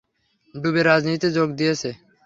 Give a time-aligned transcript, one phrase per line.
[0.55, 1.89] ডুবে রাজনীতিতে যোগ দিয়েছে।